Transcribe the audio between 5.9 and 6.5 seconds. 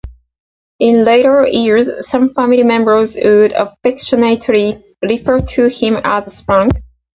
as